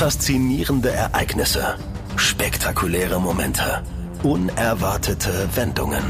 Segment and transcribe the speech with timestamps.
[0.00, 1.76] Faszinierende Ereignisse,
[2.16, 3.82] spektakuläre Momente,
[4.22, 6.02] unerwartete Wendungen.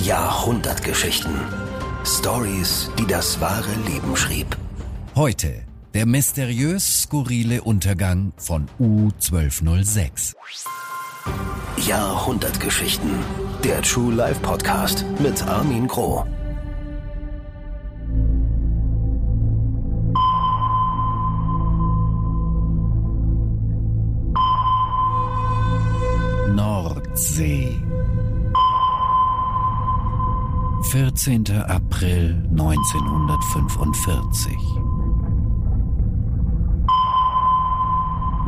[0.00, 1.32] Jahrhundertgeschichten.
[2.04, 4.54] Stories, die das wahre Leben schrieb.
[5.16, 5.64] Heute
[5.94, 10.34] der mysteriös skurrile Untergang von U1206.
[11.88, 13.12] Jahrhundertgeschichten.
[13.64, 16.26] Der True Life Podcast mit Armin Groh.
[27.20, 27.76] Nordsee.
[30.90, 31.44] 14.
[31.68, 34.56] April 1945.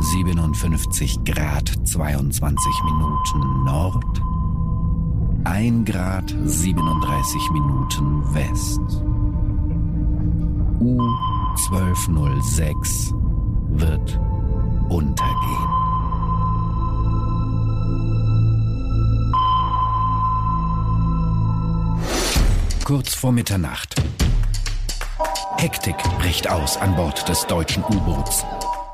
[0.01, 4.23] 57 Grad 22 Minuten Nord,
[5.45, 8.81] 1 Grad 37 Minuten West.
[10.81, 13.13] U1206
[13.79, 14.19] wird
[14.89, 15.82] untergehen.
[22.95, 23.95] Kurz vor Mitternacht.
[25.57, 28.45] Hektik bricht aus an Bord des deutschen U-Boots.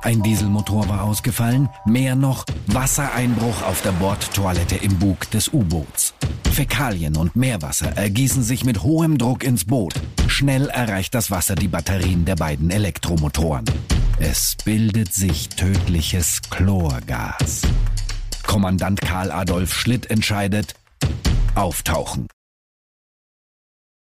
[0.03, 6.15] Ein Dieselmotor war ausgefallen, mehr noch Wassereinbruch auf der Bordtoilette im Bug des U-Boots.
[6.53, 9.95] Fäkalien und Meerwasser ergießen sich mit hohem Druck ins Boot.
[10.29, 13.65] Schnell erreicht das Wasser die Batterien der beiden Elektromotoren.
[14.21, 17.63] Es bildet sich tödliches Chlorgas.
[18.47, 20.77] Kommandant Karl Adolf Schlitt entscheidet,
[21.57, 22.29] auftauchen.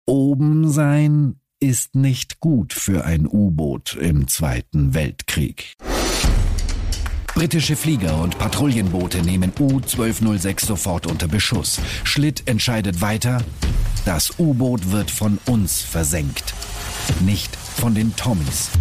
[0.10, 5.74] Oben sein ist nicht gut für ein U-Boot im Zweiten Weltkrieg.
[7.36, 11.82] Britische Flieger und Patrouillenboote nehmen U-1206 sofort unter Beschuss.
[12.06, 13.44] Schlitt entscheidet weiter,
[14.06, 16.54] das U-Boot wird von uns versenkt,
[17.26, 18.72] nicht von den Tommys.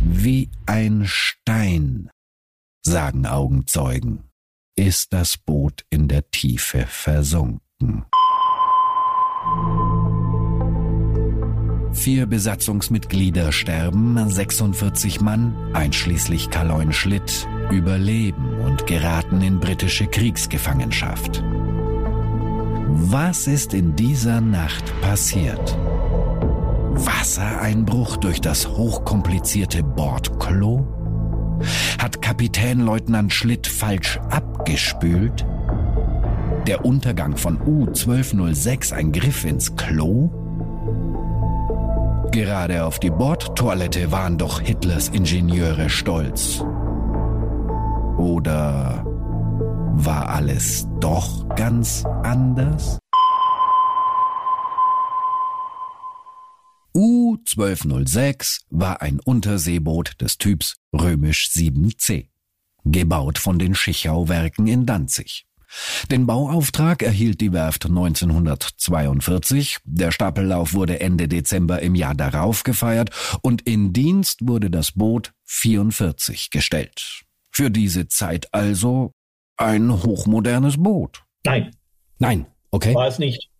[0.00, 2.08] Wie ein Stein,
[2.82, 4.25] sagen Augenzeugen
[4.76, 8.04] ist das Boot in der Tiefe versunken.
[11.92, 21.42] Vier Besatzungsmitglieder sterben, 46 Mann, einschließlich Kaloin Schlitt, überleben und geraten in britische Kriegsgefangenschaft.
[22.88, 25.76] Was ist in dieser Nacht passiert?
[26.92, 30.95] Wassereinbruch durch das hochkomplizierte Bordklo?
[31.98, 35.46] Hat Kapitänleutnant Schlitt falsch abgespült?
[36.66, 40.30] Der Untergang von U-1206 ein Griff ins Klo?
[42.32, 46.64] Gerade auf die Bordtoilette waren doch Hitlers Ingenieure stolz.
[48.18, 49.04] Oder
[49.94, 52.98] war alles doch ganz anders?
[57.56, 62.28] U-1206 war ein Unterseeboot des Typs Römisch 7C,
[62.84, 65.46] gebaut von den Schichau-Werken in Danzig.
[66.10, 73.10] Den Bauauftrag erhielt die Werft 1942, der Stapellauf wurde Ende Dezember im Jahr darauf gefeiert
[73.42, 77.24] und in Dienst wurde das Boot 44 gestellt.
[77.50, 79.12] Für diese Zeit also
[79.56, 81.24] ein hochmodernes Boot.
[81.44, 81.74] Nein.
[82.18, 82.94] Nein, okay.
[82.94, 83.50] War es nicht.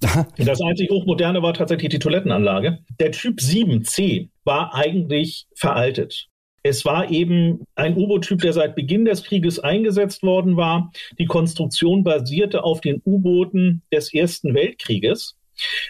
[0.00, 2.78] Das einzig Hochmoderne war tatsächlich die Toilettenanlage.
[3.00, 6.28] Der Typ 7C war eigentlich veraltet.
[6.62, 10.90] Es war eben ein U-Boot-Typ, der seit Beginn des Krieges eingesetzt worden war.
[11.18, 15.36] Die Konstruktion basierte auf den U-Booten des Ersten Weltkrieges.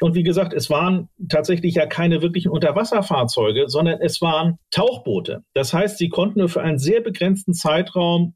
[0.00, 5.42] Und wie gesagt, es waren tatsächlich ja keine wirklichen Unterwasserfahrzeuge, sondern es waren Tauchboote.
[5.54, 8.34] Das heißt, sie konnten nur für einen sehr begrenzten Zeitraum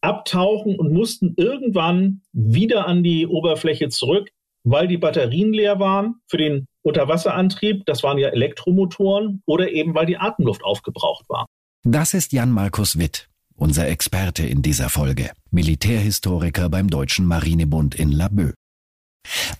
[0.00, 4.30] abtauchen und mussten irgendwann wieder an die Oberfläche zurück,
[4.66, 7.86] weil die Batterien leer waren für den Unterwasserantrieb.
[7.86, 11.46] Das waren ja Elektromotoren oder eben weil die Atemluft aufgebraucht war.
[11.84, 18.10] Das ist Jan Markus Witt, unser Experte in dieser Folge, Militärhistoriker beim Deutschen Marinebund in
[18.10, 18.54] Laboe.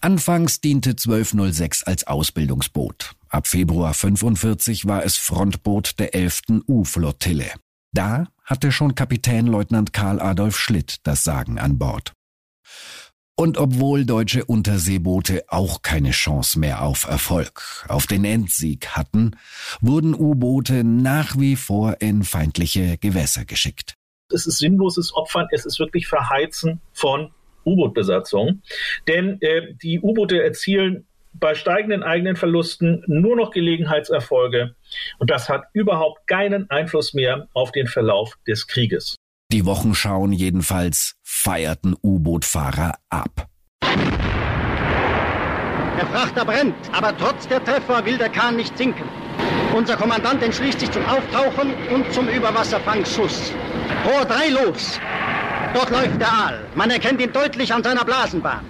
[0.00, 3.12] Anfangs diente 1206 als Ausbildungsboot.
[3.28, 6.42] Ab Februar 45 war es Frontboot der 11.
[6.68, 7.50] U-Flottille.
[7.92, 12.15] Da hatte schon Kapitänleutnant Karl Adolf Schlitt das Sagen an Bord.
[13.38, 19.36] Und obwohl deutsche Unterseeboote auch keine Chance mehr auf Erfolg, auf den Endsieg hatten,
[19.82, 23.94] wurden U-Boote nach wie vor in feindliche Gewässer geschickt.
[24.32, 27.30] Es ist sinnloses Opfern, es ist wirklich Verheizen von
[27.66, 28.62] U-Boot-Besatzungen.
[29.06, 34.74] Denn äh, die U-Boote erzielen bei steigenden eigenen Verlusten nur noch Gelegenheitserfolge.
[35.18, 39.16] Und das hat überhaupt keinen Einfluss mehr auf den Verlauf des Krieges.
[39.52, 43.46] Die Wochenschauen jedenfalls feierten U-Boot-Fahrer ab.
[45.96, 49.04] Der Frachter brennt, aber trotz der Treffer will der Kahn nicht sinken.
[49.72, 53.52] Unser Kommandant entschließt sich zum Auftauchen und zum Überwasserfangschuss.
[54.04, 54.98] Rohr 3 los.
[55.74, 56.66] Dort läuft der Aal.
[56.74, 58.64] Man erkennt ihn deutlich an seiner Blasenbahn.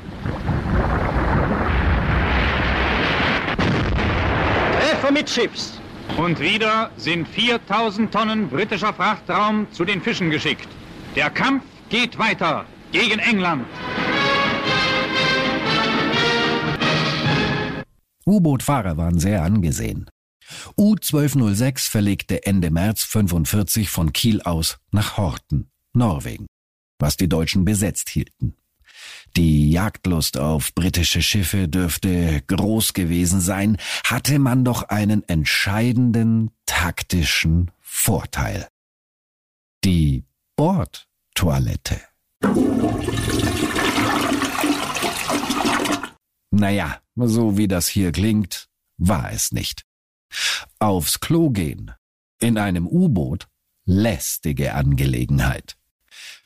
[4.78, 5.80] Treffer mit Schiffs.
[6.16, 10.68] Und wieder sind 4000 Tonnen britischer Frachtraum zu den Fischen geschickt.
[11.14, 13.66] Der Kampf geht weiter gegen England.
[18.26, 20.10] U-Boot-Fahrer waren sehr angesehen.
[20.76, 26.46] U-1206 verlegte Ende März 45 von Kiel aus nach Horten, Norwegen,
[26.98, 28.56] was die Deutschen besetzt hielten.
[29.36, 37.70] Die Jagdlust auf britische Schiffe dürfte groß gewesen sein, hatte man doch einen entscheidenden taktischen
[37.82, 38.66] Vorteil.
[39.84, 40.24] Die
[40.56, 42.00] Bordtoilette.
[46.50, 49.82] Naja, so wie das hier klingt, war es nicht.
[50.78, 51.90] Aufs Klo gehen.
[52.40, 53.48] In einem U-Boot.
[53.84, 55.76] Lästige Angelegenheit.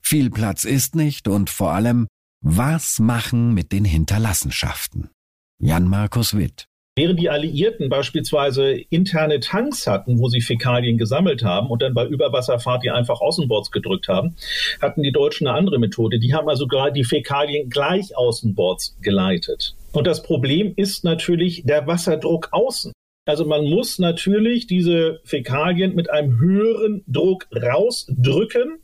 [0.03, 2.09] Viel Platz ist nicht und vor allem,
[2.43, 5.11] was machen mit den Hinterlassenschaften?
[5.59, 6.67] Jan Markus Witt.
[6.97, 12.07] Während die Alliierten beispielsweise interne Tanks hatten, wo sie Fäkalien gesammelt haben und dann bei
[12.07, 14.37] Überwasserfahrt die einfach außenbords gedrückt haben,
[14.83, 16.19] hatten die Deutschen eine andere Methode.
[16.19, 19.77] Die haben also gerade die Fäkalien gleich außenbords geleitet.
[19.93, 22.93] Und das Problem ist natürlich der Wasserdruck außen.
[23.27, 28.83] Also man muss natürlich diese Fäkalien mit einem höheren Druck rausdrücken,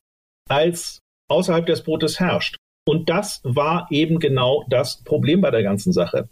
[0.48, 2.56] als außerhalb des Bootes herrscht.
[2.88, 6.28] Und das war eben genau das Problem bei der ganzen Sache.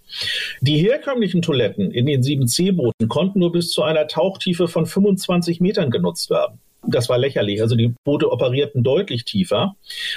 [0.60, 5.90] Die herkömmlichen Toiletten in den 7C-Booten konnten nur bis zu einer Tauchtiefe von 25 Metern
[5.90, 6.60] genutzt werden.
[6.86, 7.60] Das war lächerlich.
[7.60, 9.74] Also die Boote operierten deutlich tiefer.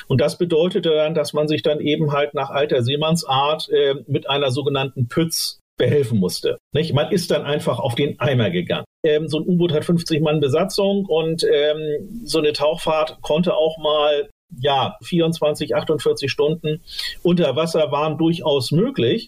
[0.08, 4.30] Und das bedeutete dann, dass man sich dann eben halt nach alter Seemannsart äh, mit
[4.30, 6.58] einer sogenannten Pütz behelfen musste.
[6.74, 6.94] Nicht?
[6.94, 8.86] Man ist dann einfach auf den Eimer gegangen.
[9.04, 13.78] Ähm, so ein U-Boot hat 50 Mann Besatzung und ähm, so eine Tauchfahrt konnte auch
[13.78, 16.82] mal ja, 24, 48 Stunden
[17.24, 19.28] unter Wasser waren durchaus möglich.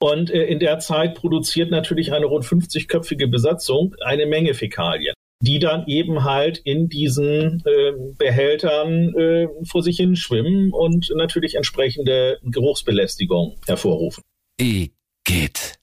[0.00, 5.60] Und äh, in der Zeit produziert natürlich eine rund 50-köpfige Besatzung eine Menge Fäkalien, die
[5.60, 12.38] dann eben halt in diesen äh, Behältern äh, vor sich hin schwimmen und natürlich entsprechende
[12.42, 14.24] Geruchsbelästigung hervorrufen.
[14.60, 15.78] Igitt.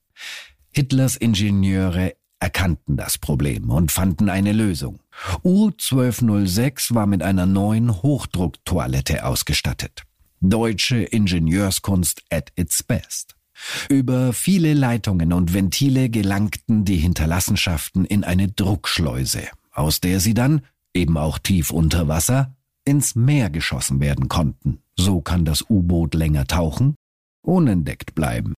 [0.71, 4.99] Hitlers Ingenieure erkannten das Problem und fanden eine Lösung.
[5.43, 10.03] U1206 war mit einer neuen Hochdrucktoilette ausgestattet.
[10.41, 13.35] Deutsche Ingenieurskunst at its best.
[13.89, 20.61] Über viele Leitungen und Ventile gelangten die Hinterlassenschaften in eine Druckschleuse, aus der sie dann,
[20.93, 22.55] eben auch tief unter Wasser,
[22.85, 24.79] ins Meer geschossen werden konnten.
[24.95, 26.95] So kann das U-Boot länger tauchen,
[27.41, 28.53] unentdeckt bleiben.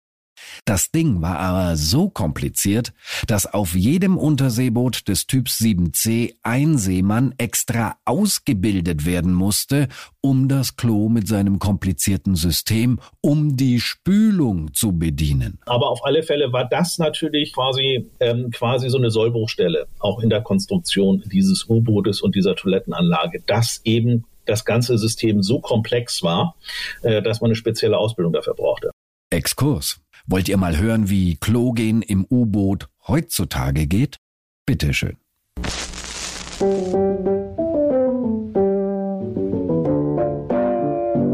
[0.66, 2.94] Das Ding war aber so kompliziert,
[3.28, 9.88] dass auf jedem Unterseeboot des Typs 7C ein Seemann extra ausgebildet werden musste,
[10.22, 15.60] um das Klo mit seinem komplizierten System um die Spülung zu bedienen.
[15.66, 20.30] Aber auf alle Fälle war das natürlich quasi, ähm, quasi so eine Sollbruchstelle, auch in
[20.30, 26.56] der Konstruktion dieses U-Bootes und dieser Toilettenanlage, dass eben das ganze System so komplex war,
[27.04, 28.92] äh, dass man eine spezielle Ausbildung dafür brauchte.
[29.30, 30.02] Exkurs.
[30.32, 34.16] Wollt ihr mal hören, wie Klogen im U-Boot heutzutage geht?
[34.66, 35.18] Bitteschön.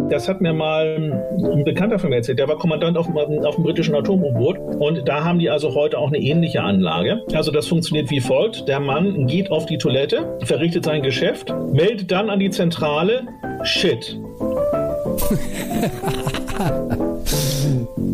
[0.10, 1.14] Das hat mir mal
[1.54, 2.40] ein Bekannter von mir erzählt.
[2.40, 4.58] Der war Kommandant auf, auf dem britischen Atom-U-Boot.
[4.58, 7.22] Und da haben die also heute auch eine ähnliche Anlage.
[7.34, 8.68] Also das funktioniert wie folgt.
[8.68, 13.28] Der Mann geht auf die Toilette, verrichtet sein Geschäft, meldet dann an die Zentrale
[13.62, 14.20] Shit.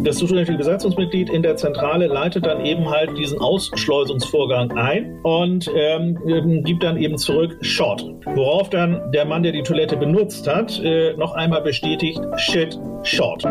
[0.03, 6.17] Das zuständige Besatzungsmitglied in der Zentrale leitet dann eben halt diesen Ausschleusungsvorgang ein und ähm,
[6.27, 8.03] ähm, gibt dann eben zurück Shot.
[8.25, 13.43] Worauf dann der Mann, der die Toilette benutzt hat, äh, noch einmal bestätigt Shit, Shot.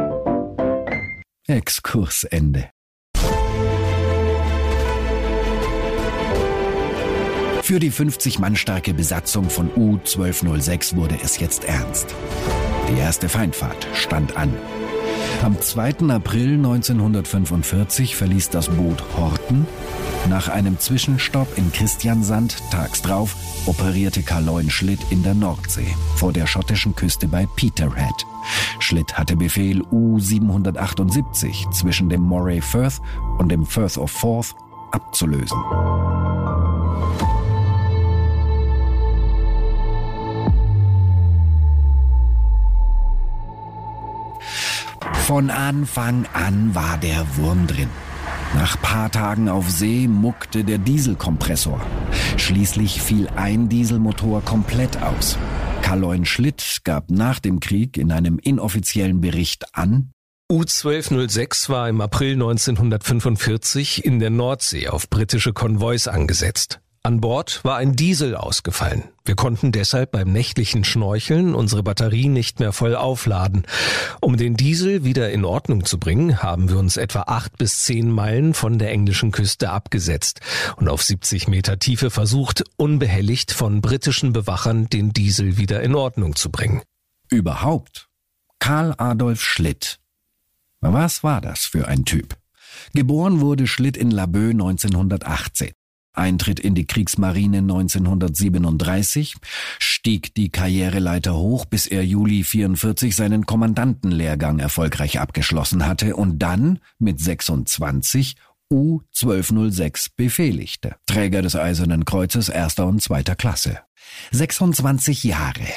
[1.46, 2.70] Exkursende.
[7.62, 12.14] Für die 50 Mann starke Besatzung von U-1206 wurde es jetzt ernst.
[12.90, 14.52] Die erste Feindfahrt stand an.
[15.42, 16.08] Am 2.
[16.10, 19.66] April 1945 verließ das Boot Horten.
[20.28, 23.34] Nach einem Zwischenstopp in Christiansand tags drauf
[23.66, 28.26] operierte Karl Schlitt in der Nordsee vor der schottischen Küste bei Peterhead.
[28.78, 33.00] Schlitt hatte Befehl U-778 zwischen dem Moray Firth
[33.38, 34.54] und dem Firth of Forth
[34.92, 35.58] abzulösen.
[45.32, 47.88] Von Anfang an war der Wurm drin.
[48.54, 51.80] Nach paar Tagen auf See muckte der Dieselkompressor.
[52.36, 55.38] Schließlich fiel ein Dieselmotor komplett aus.
[55.80, 60.10] Karl Schlitt gab nach dem Krieg in einem inoffiziellen Bericht an,
[60.52, 66.82] U-1206 war im April 1945 in der Nordsee auf britische Konvois angesetzt.
[67.04, 69.08] An Bord war ein Diesel ausgefallen.
[69.24, 73.66] Wir konnten deshalb beim nächtlichen Schnorcheln unsere Batterie nicht mehr voll aufladen.
[74.20, 78.08] Um den Diesel wieder in Ordnung zu bringen, haben wir uns etwa acht bis zehn
[78.08, 80.42] Meilen von der englischen Küste abgesetzt
[80.76, 86.36] und auf 70 Meter Tiefe versucht, unbehelligt von britischen Bewachern den Diesel wieder in Ordnung
[86.36, 86.82] zu bringen.
[87.28, 88.10] Überhaupt.
[88.60, 89.98] Karl Adolf Schlitt.
[90.80, 92.36] Was war das für ein Typ?
[92.94, 95.72] Geboren wurde Schlitt in Laboe 1918.
[96.12, 99.36] Eintritt in die Kriegsmarine 1937,
[99.78, 106.80] stieg die Karriereleiter hoch, bis er Juli 44 seinen Kommandantenlehrgang erfolgreich abgeschlossen hatte und dann
[106.98, 108.36] mit 26
[108.70, 113.80] U-1206 befehligte, Träger des Eisernen Kreuzes erster und zweiter Klasse.
[114.30, 115.68] 26 Jahre.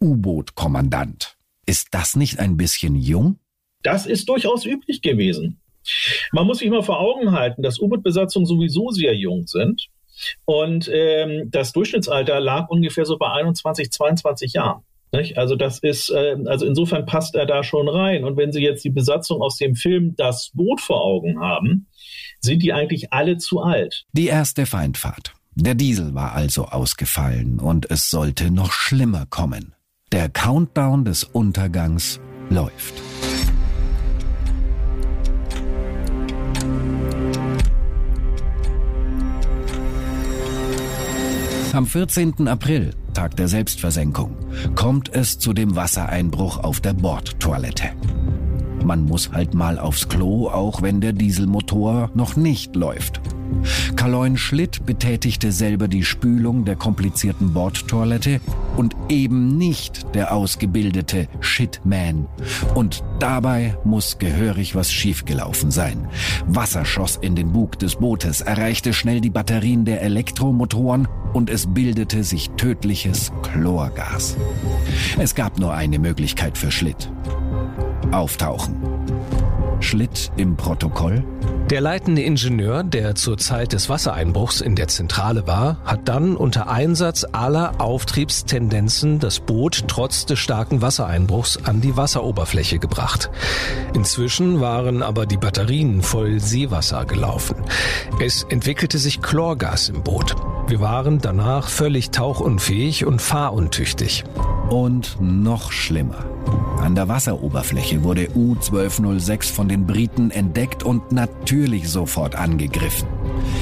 [0.00, 1.36] U-Boot-Kommandant.
[1.66, 3.38] Ist das nicht ein bisschen jung?
[3.82, 5.60] Das ist durchaus üblich gewesen.
[6.32, 9.88] Man muss sich mal vor Augen halten, dass U-Boot-Besatzungen sowieso sehr jung sind.
[10.44, 14.82] Und ähm, das Durchschnittsalter lag ungefähr so bei 21, 22 Jahren.
[15.12, 15.38] Nicht?
[15.38, 18.24] Also das ist, äh, also insofern passt er da schon rein.
[18.24, 21.86] Und wenn Sie jetzt die Besatzung aus dem Film Das Boot vor Augen haben,
[22.40, 24.04] sind die eigentlich alle zu alt.
[24.12, 25.32] Die erste Feindfahrt.
[25.54, 29.74] Der Diesel war also ausgefallen und es sollte noch schlimmer kommen.
[30.12, 32.94] Der Countdown des Untergangs läuft.
[41.78, 42.48] Am 14.
[42.48, 44.36] April, Tag der Selbstversenkung,
[44.74, 47.90] kommt es zu dem Wassereinbruch auf der Bordtoilette.
[48.84, 53.20] Man muss halt mal aufs Klo, auch wenn der Dieselmotor noch nicht läuft.
[53.96, 58.40] Karloin Schlitt betätigte selber die Spülung der komplizierten Bordtoilette
[58.76, 62.26] und eben nicht der ausgebildete Shitman.
[62.74, 66.08] Und dabei muss gehörig was schiefgelaufen sein.
[66.46, 71.66] Wasser schoss in den Bug des Bootes, erreichte schnell die Batterien der Elektromotoren und es
[71.66, 74.36] bildete sich tödliches Chlorgas.
[75.18, 77.10] Es gab nur eine Möglichkeit für Schlitt.
[78.12, 78.76] Auftauchen.
[79.80, 81.24] Schlitt im Protokoll
[81.70, 86.70] der leitende Ingenieur, der zur Zeit des Wassereinbruchs in der Zentrale war, hat dann unter
[86.70, 93.30] Einsatz aller Auftriebstendenzen das Boot trotz des starken Wassereinbruchs an die Wasseroberfläche gebracht.
[93.94, 97.56] Inzwischen waren aber die Batterien voll Seewasser gelaufen.
[98.18, 100.36] Es entwickelte sich Chlorgas im Boot.
[100.68, 104.24] Wir waren danach völlig tauchunfähig und fahruntüchtig.
[104.68, 106.26] Und noch schlimmer.
[106.82, 113.08] An der Wasseroberfläche wurde U-1206 von den Briten entdeckt und natürlich sofort angegriffen.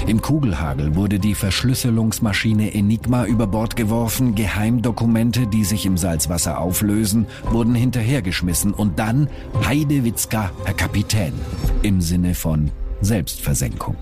[0.08, 7.26] Im Kugelhagel wurde die Verschlüsselungsmaschine Enigma über Bord geworfen, Geheimdokumente, die sich im Salzwasser auflösen,
[7.52, 9.28] wurden hinterhergeschmissen und dann
[9.64, 11.34] Heidewitzka, Herr Kapitän,
[11.82, 13.94] im Sinne von Selbstversenkung.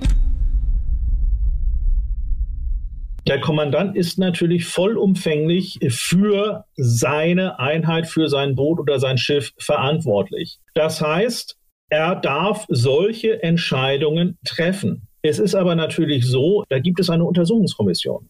[3.26, 10.58] Der Kommandant ist natürlich vollumfänglich für seine Einheit, für sein Boot oder sein Schiff verantwortlich.
[10.74, 11.56] Das heißt,
[11.88, 15.08] er darf solche Entscheidungen treffen.
[15.22, 18.28] Es ist aber natürlich so, da gibt es eine Untersuchungskommission.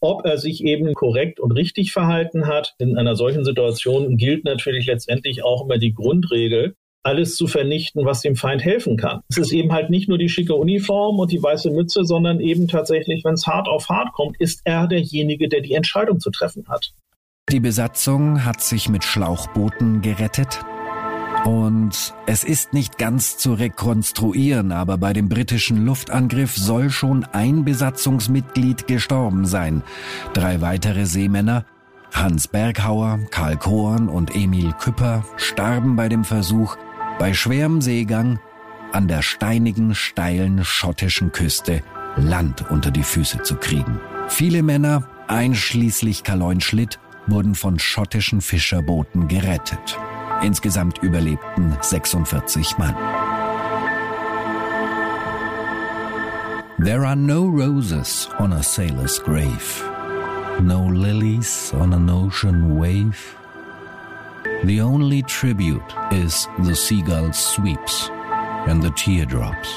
[0.00, 4.86] Ob er sich eben korrekt und richtig verhalten hat, in einer solchen Situation gilt natürlich
[4.86, 9.20] letztendlich auch immer die Grundregel, alles zu vernichten, was dem Feind helfen kann.
[9.28, 12.68] Es ist eben halt nicht nur die schicke Uniform und die weiße Mütze, sondern eben
[12.68, 16.68] tatsächlich, wenn es hart auf hart kommt, ist er derjenige, der die Entscheidung zu treffen
[16.68, 16.92] hat.
[17.50, 20.60] Die Besatzung hat sich mit Schlauchbooten gerettet.
[21.44, 27.64] Und es ist nicht ganz zu rekonstruieren, aber bei dem britischen Luftangriff soll schon ein
[27.64, 29.82] Besatzungsmitglied gestorben sein.
[30.34, 31.64] Drei weitere Seemänner
[32.12, 36.76] Hans Berghauer, Karl Korn und Emil Küpper starben bei dem Versuch,
[37.20, 38.40] bei schwerem Seegang
[38.92, 41.82] an der steinigen, steilen schottischen Küste
[42.16, 44.00] Land unter die Füße zu kriegen.
[44.28, 49.98] Viele Männer, einschließlich Karloin Schlitt, wurden von schottischen Fischerbooten gerettet.
[50.42, 52.96] Insgesamt überlebten 46 Mann.
[56.82, 59.84] There are no roses on a sailor's grave,
[60.62, 63.39] no lilies on an ocean wave.
[64.64, 68.10] The only tribute is the seagull's sweeps
[68.66, 69.68] and the teardrops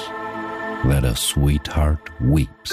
[0.86, 2.72] that a sweetheart weeps.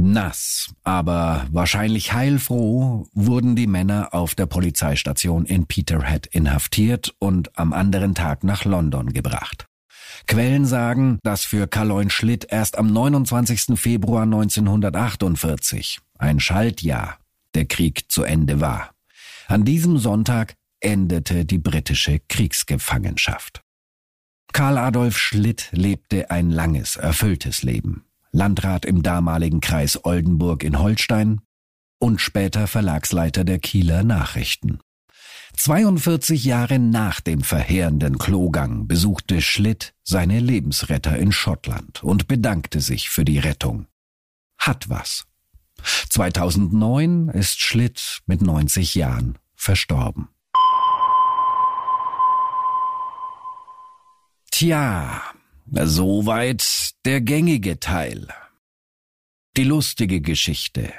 [0.00, 7.72] Nass, aber wahrscheinlich heilfroh wurden die Männer auf der Polizeistation in Peterhead inhaftiert und am
[7.72, 9.67] anderen Tag nach London gebracht.
[10.26, 13.78] Quellen sagen, dass für Karl Schlitt erst am 29.
[13.78, 17.18] Februar 1948, ein Schaltjahr,
[17.54, 18.90] der Krieg zu Ende war.
[19.46, 23.62] An diesem Sonntag endete die britische Kriegsgefangenschaft.
[24.52, 28.04] Karl Adolf Schlitt lebte ein langes, erfülltes Leben.
[28.30, 31.40] Landrat im damaligen Kreis Oldenburg in Holstein
[31.98, 34.80] und später Verlagsleiter der Kieler Nachrichten.
[35.58, 43.10] 42 Jahre nach dem verheerenden Klogang besuchte Schlitt seine Lebensretter in Schottland und bedankte sich
[43.10, 43.86] für die Rettung.
[44.56, 45.26] Hat was.
[46.10, 50.28] 2009 ist Schlitt mit 90 Jahren verstorben.
[54.50, 55.22] Tja,
[55.70, 58.28] Soweit der gängige Teil.
[59.56, 60.92] Die lustige Geschichte.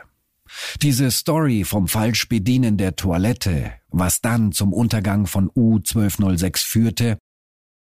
[0.82, 7.18] Diese Story vom Falschbedienen der Toilette, was dann zum Untergang von U1206 führte,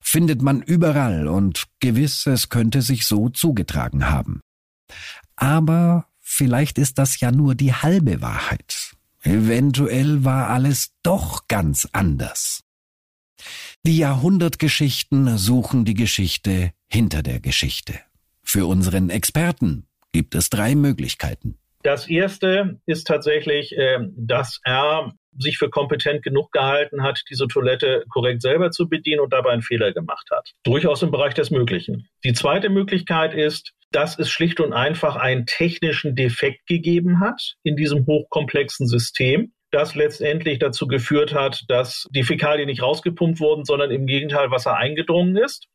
[0.01, 4.41] findet man überall und gewiss, es könnte sich so zugetragen haben.
[5.35, 8.95] Aber vielleicht ist das ja nur die halbe Wahrheit.
[9.21, 12.61] Eventuell war alles doch ganz anders.
[13.85, 17.99] Die Jahrhundertgeschichten suchen die Geschichte hinter der Geschichte.
[18.43, 21.57] Für unseren Experten gibt es drei Möglichkeiten.
[21.85, 28.05] Das erste ist tatsächlich, ähm, dass er sich für kompetent genug gehalten hat, diese Toilette
[28.09, 30.49] korrekt selber zu bedienen und dabei einen Fehler gemacht hat.
[30.63, 32.07] Durchaus im Bereich des Möglichen.
[32.23, 37.75] Die zweite Möglichkeit ist, dass es schlicht und einfach einen technischen Defekt gegeben hat in
[37.75, 43.91] diesem hochkomplexen System das letztendlich dazu geführt hat, dass die Fäkalien nicht rausgepumpt wurden, sondern
[43.91, 45.67] im Gegenteil Wasser eingedrungen ist.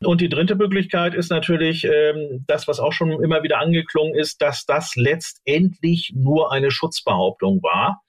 [0.00, 4.40] Und die dritte Möglichkeit ist natürlich ähm, das, was auch schon immer wieder angeklungen ist,
[4.42, 8.02] dass das letztendlich nur eine Schutzbehauptung war,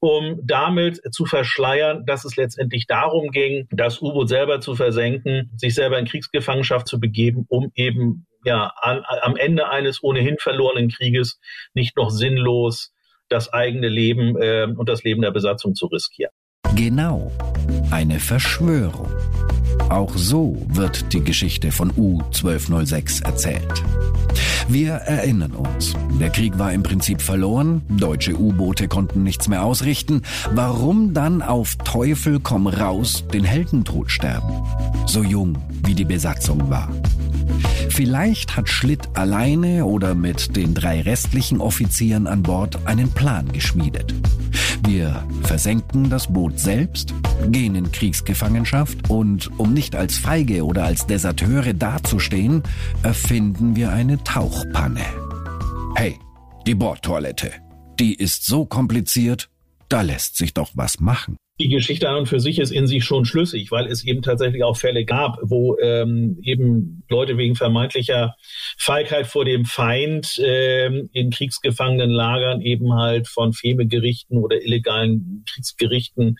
[0.00, 5.74] um damit zu verschleiern, dass es letztendlich darum ging, das U-Boot selber zu versenken, sich
[5.74, 11.38] selber in Kriegsgefangenschaft zu begeben, um eben ja an, am Ende eines ohnehin verlorenen Krieges
[11.74, 12.92] nicht noch sinnlos
[13.28, 16.32] das eigene Leben äh, und das Leben der Besatzung zu riskieren.
[16.74, 17.32] Genau,
[17.90, 19.08] eine Verschwörung.
[19.92, 23.84] Auch so wird die Geschichte von U-1206 erzählt.
[24.66, 30.22] Wir erinnern uns, der Krieg war im Prinzip verloren, deutsche U-Boote konnten nichts mehr ausrichten.
[30.54, 34.62] Warum dann auf Teufel komm raus den Heldentod sterben?
[35.04, 36.88] So jung wie die Besatzung war.
[37.88, 44.14] Vielleicht hat Schlitt alleine oder mit den drei restlichen Offizieren an Bord einen Plan geschmiedet.
[44.86, 47.14] Wir versenken das Boot selbst,
[47.48, 52.62] gehen in Kriegsgefangenschaft und um nicht als Feige oder als Deserteure dazustehen,
[53.02, 55.04] erfinden wir eine Tauchpanne.
[55.94, 56.18] Hey,
[56.66, 57.52] die Bordtoilette.
[58.00, 59.50] Die ist so kompliziert,
[59.88, 63.04] da lässt sich doch was machen die Geschichte an und für sich ist in sich
[63.04, 68.34] schon schlüssig, weil es eben tatsächlich auch Fälle gab, wo ähm, eben Leute wegen vermeintlicher
[68.76, 76.36] Feigheit vor dem Feind ähm, in Kriegsgefangenenlagern eben halt von Femegerichten oder illegalen Kriegsgerichten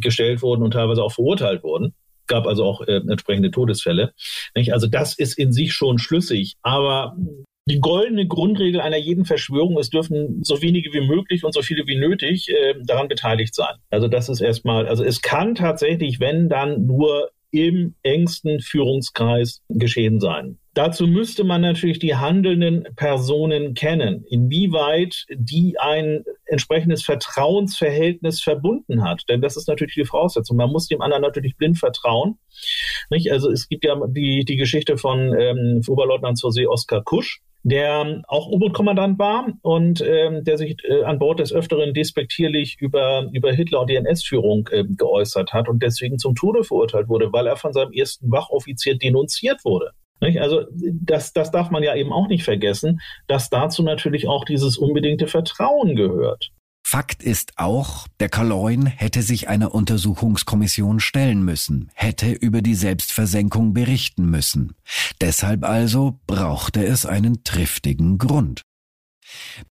[0.00, 1.94] gestellt wurden und teilweise auch verurteilt wurden
[2.28, 4.14] gab also auch äh, entsprechende Todesfälle.
[4.54, 4.72] Nicht?
[4.72, 6.54] Also das ist in sich schon schlüssig.
[6.62, 7.16] Aber
[7.66, 11.86] die goldene Grundregel einer jeden Verschwörung, es dürfen so wenige wie möglich und so viele
[11.86, 13.76] wie nötig äh, daran beteiligt sein.
[13.90, 20.18] Also das ist erstmal, also es kann tatsächlich, wenn dann nur im engsten Führungskreis geschehen
[20.18, 20.58] sein.
[20.74, 29.24] Dazu müsste man natürlich die handelnden Personen kennen, inwieweit die ein entsprechendes Vertrauensverhältnis verbunden hat.
[29.28, 30.56] Denn das ist natürlich die Voraussetzung.
[30.56, 32.38] Man muss dem anderen natürlich blind vertrauen.
[33.10, 33.30] Nicht?
[33.30, 38.22] Also es gibt ja die, die Geschichte von ähm, Oberleutnant zur See Oskar Kusch, der
[38.26, 43.52] auch U-Boot-Kommandant war und ähm, der sich äh, an Bord des Öfteren despektierlich über, über
[43.52, 47.56] Hitler und die NS-Führung äh, geäußert hat und deswegen zum Tode verurteilt wurde, weil er
[47.56, 49.92] von seinem ersten Wachoffizier denunziert wurde.
[50.22, 50.40] Nicht?
[50.40, 54.78] Also das, das darf man ja eben auch nicht vergessen, dass dazu natürlich auch dieses
[54.78, 56.52] unbedingte Vertrauen gehört.
[56.84, 63.72] Fakt ist auch, der Kaloin hätte sich einer Untersuchungskommission stellen müssen, hätte über die Selbstversenkung
[63.72, 64.74] berichten müssen.
[65.20, 68.62] Deshalb also brauchte es einen triftigen Grund.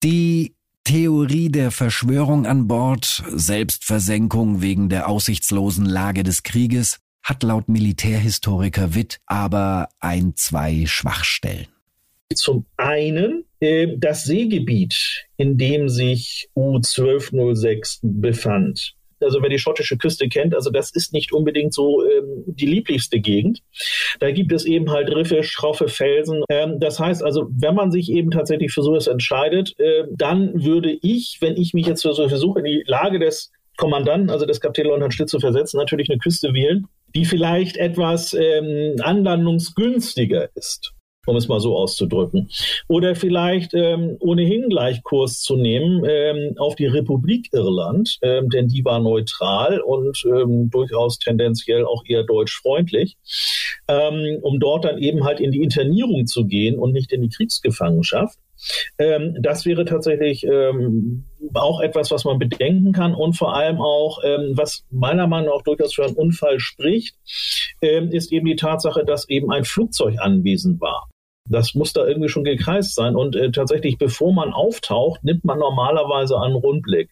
[0.03, 7.69] Die Theorie der Verschwörung an Bord, Selbstversenkung wegen der aussichtslosen Lage des Krieges, hat laut
[7.69, 11.67] Militärhistoriker Witt aber ein, zwei Schwachstellen.
[12.35, 18.95] Zum einen äh, das Seegebiet, in dem sich U-1206 befand.
[19.21, 23.21] Also wer die schottische Küste kennt, also das ist nicht unbedingt so ähm, die lieblichste
[23.21, 23.61] Gegend.
[24.19, 26.43] Da gibt es eben halt Riffe, schroffe Felsen.
[26.49, 30.93] Ähm, das heißt also, wenn man sich eben tatsächlich für sowas entscheidet, äh, dann würde
[31.03, 35.15] ich, wenn ich mich jetzt versuche, in die Lage des Kommandanten, also des Kapitän Leutnant
[35.15, 40.93] Schlitt zu versetzen, natürlich eine Küste wählen, die vielleicht etwas ähm, anlandungsgünstiger ist
[41.27, 42.51] um es mal so auszudrücken.
[42.89, 48.69] Oder vielleicht ähm, ohnehin gleich Kurs zu nehmen ähm, auf die Republik Irland, ähm, denn
[48.69, 53.17] die war neutral und ähm, durchaus tendenziell auch eher deutschfreundlich,
[53.89, 57.31] ähm, um dort dann eben halt in die Internierung zu gehen und nicht in die
[57.31, 58.39] Kriegsgefangenschaft.
[58.99, 64.21] Ähm, das wäre tatsächlich ähm, auch etwas, was man bedenken kann und vor allem auch,
[64.25, 67.17] ähm, was meiner Meinung nach durchaus für einen Unfall spricht,
[67.81, 71.09] ähm, ist eben die Tatsache, dass eben ein Flugzeug anwesend war.
[71.49, 73.17] Das muss da irgendwie schon gekreist sein.
[73.17, 77.11] Und äh, tatsächlich, bevor man auftaucht, nimmt man normalerweise einen Rundblick.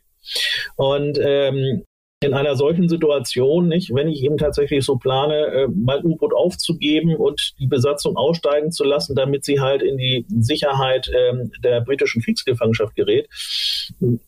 [0.76, 1.82] Und ähm,
[2.22, 7.16] in einer solchen Situation, nicht, wenn ich eben tatsächlich so plane, äh, mein U-Boot aufzugeben
[7.16, 11.32] und die Besatzung aussteigen zu lassen, damit sie halt in die Sicherheit äh,
[11.64, 13.26] der britischen Kriegsgefangenschaft gerät,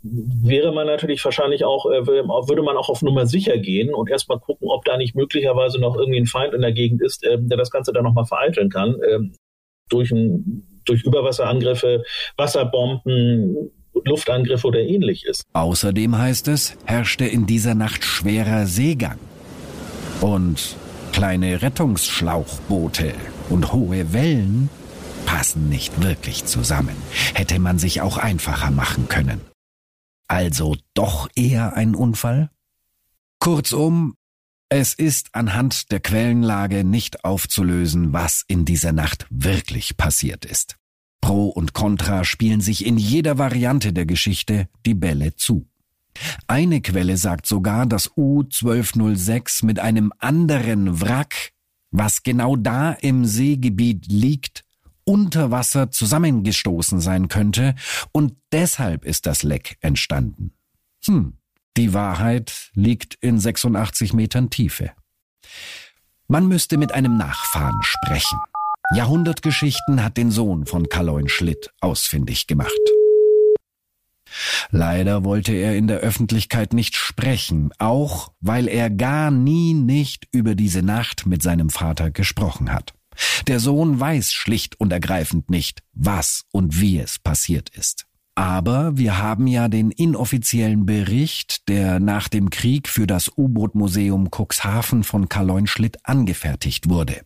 [0.03, 4.39] wäre man natürlich wahrscheinlich auch, äh, würde man auch auf Nummer sicher gehen und erstmal
[4.41, 7.59] gucken, ob da nicht möglicherweise noch irgendwie ein Feind in der Gegend ist, äh, der
[7.59, 8.99] das Ganze dann nochmal vereiteln kann.
[9.03, 9.19] Äh,
[9.91, 12.05] durch, ein, durch Überwasserangriffe,
[12.39, 13.71] Wasserbomben,
[14.05, 15.45] Luftangriffe oder ähnliches.
[15.53, 19.19] Außerdem heißt es, herrschte in dieser Nacht schwerer Seegang.
[20.21, 20.77] Und
[21.13, 23.15] kleine Rettungsschlauchboote
[23.49, 24.71] und hohe Wellen
[25.27, 26.97] passen nicht wirklich zusammen.
[27.35, 29.41] Hätte man sich auch einfacher machen können.
[30.29, 32.51] Also doch eher ein Unfall?
[33.39, 34.15] Kurzum,
[34.69, 40.77] es ist anhand der Quellenlage nicht aufzulösen, was in dieser Nacht wirklich passiert ist.
[41.23, 45.67] Pro und Contra spielen sich in jeder Variante der Geschichte die Bälle zu.
[46.47, 51.53] Eine Quelle sagt sogar, dass U-1206 mit einem anderen Wrack,
[51.91, 54.65] was genau da im Seegebiet liegt,
[55.05, 57.75] unter Wasser zusammengestoßen sein könnte
[58.13, 60.53] und deshalb ist das Leck entstanden.
[61.07, 61.39] Hm,
[61.77, 64.93] die Wahrheit liegt in 86 Metern Tiefe.
[66.29, 68.39] Man müsste mit einem Nachfahren sprechen.
[68.95, 72.71] Jahrhundertgeschichten hat den Sohn von Kaloin Schlitt ausfindig gemacht.
[74.71, 80.55] Leider wollte er in der Öffentlichkeit nicht sprechen, auch weil er gar nie nicht über
[80.55, 82.93] diese Nacht mit seinem Vater gesprochen hat.
[83.47, 88.07] Der Sohn weiß schlicht und ergreifend nicht, was und wie es passiert ist.
[88.35, 95.03] Aber wir haben ja den inoffiziellen Bericht, der nach dem Krieg für das U-Boot-Museum Cuxhaven
[95.05, 97.23] von Karl Schlitt angefertigt wurde.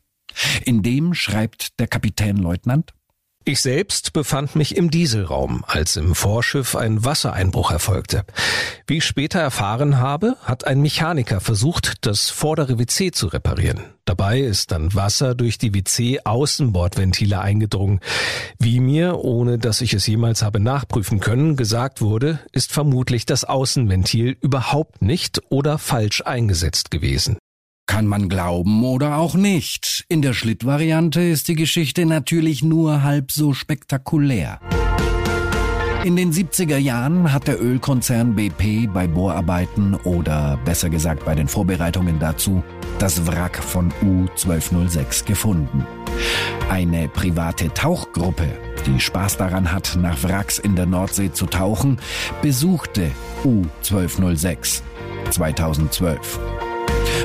[0.64, 2.92] In dem schreibt der Kapitänleutnant
[3.48, 8.24] ich selbst befand mich im Dieselraum, als im Vorschiff ein Wassereinbruch erfolgte.
[8.88, 13.84] Wie ich später erfahren habe, hat ein Mechaniker versucht, das vordere WC zu reparieren.
[14.04, 18.00] Dabei ist dann Wasser durch die WC-Außenbordventile eingedrungen.
[18.58, 23.44] Wie mir, ohne dass ich es jemals habe nachprüfen können, gesagt wurde, ist vermutlich das
[23.44, 27.38] Außenventil überhaupt nicht oder falsch eingesetzt gewesen.
[27.86, 30.04] Kann man glauben oder auch nicht.
[30.08, 34.60] In der Schlitt-Variante ist die Geschichte natürlich nur halb so spektakulär.
[36.04, 41.48] In den 70er Jahren hat der Ölkonzern BP bei Bohrarbeiten oder besser gesagt bei den
[41.48, 42.62] Vorbereitungen dazu
[43.00, 45.84] das Wrack von U-1206 gefunden.
[46.70, 48.48] Eine private Tauchgruppe,
[48.86, 51.98] die Spaß daran hat, nach Wracks in der Nordsee zu tauchen,
[52.40, 53.10] besuchte
[53.44, 54.82] U-1206
[55.30, 56.38] 2012.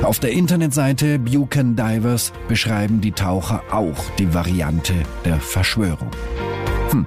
[0.02, 6.10] Auf der Internetseite Buchan Divers beschreiben die Taucher auch die Variante der Verschwörung.
[6.90, 7.06] Hm.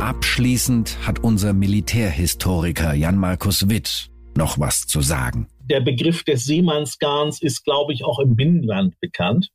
[0.00, 5.46] Abschließend hat unser Militärhistoriker Jan Markus Witt noch was zu sagen.
[5.60, 9.50] Der Begriff des Seemannsgarns ist, glaube ich, auch im Binnenland bekannt.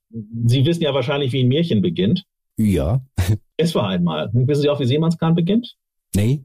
[0.46, 2.24] Sie wissen ja wahrscheinlich, wie ein Märchen beginnt.
[2.58, 3.02] Ja.
[3.58, 4.30] Es war einmal.
[4.34, 5.76] Wissen Sie auch, wie Seemannsgarn beginnt?
[6.16, 6.44] Nee.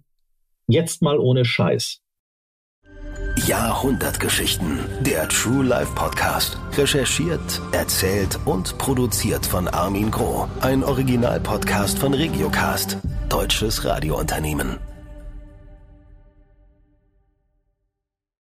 [0.67, 2.01] Jetzt mal ohne Scheiß.
[3.37, 4.79] Jahrhundertgeschichten.
[5.01, 6.57] Der True Life Podcast.
[6.77, 10.49] Recherchiert, erzählt und produziert von Armin Groh.
[10.61, 12.97] Ein Originalpodcast von Regiocast.
[13.29, 14.79] Deutsches Radiounternehmen.